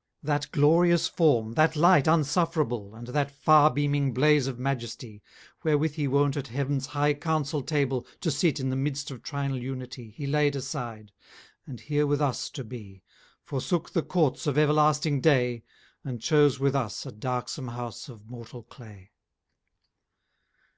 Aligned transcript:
II 0.00 0.26
That 0.28 0.50
glorious 0.50 1.08
Form, 1.08 1.52
that 1.56 1.76
Light 1.76 2.08
unsufferable, 2.08 2.94
And 2.94 3.08
that 3.08 3.30
far 3.30 3.70
beaming 3.70 4.14
blaze 4.14 4.46
of 4.46 4.58
Majesty, 4.58 5.22
Wherwith 5.62 5.96
he 5.96 6.08
wont 6.08 6.38
at 6.38 6.46
Heav'ns 6.46 6.86
high 6.86 7.12
Councel 7.12 7.60
Table, 7.60 8.00
10 8.12 8.12
To 8.22 8.30
sit 8.30 8.56
the 8.56 8.64
midst 8.76 9.10
of 9.10 9.22
Trinal 9.22 9.58
Unity, 9.60 10.08
He 10.08 10.26
laid 10.26 10.56
aside; 10.56 11.12
and 11.66 11.80
here 11.80 12.06
with 12.06 12.22
us 12.22 12.48
to 12.48 12.64
be, 12.64 13.02
Forsook 13.44 13.90
the 13.90 14.00
Courts 14.00 14.46
of 14.46 14.56
everlasting 14.56 15.20
Day, 15.20 15.64
And 16.02 16.18
chose 16.18 16.58
with 16.58 16.74
us 16.74 17.04
a 17.04 17.12
darksom 17.12 17.68
House 17.72 18.08
of 18.08 18.24
mortal 18.26 18.62
Clay. 18.62 19.10